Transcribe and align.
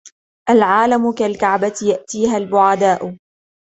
الْعَالِمُ 0.49 1.11
كَالْكَعْبَةِ 1.11 1.73
يَأْتِيهَا 1.83 2.37
الْبُعَدَاءُ 2.37 3.17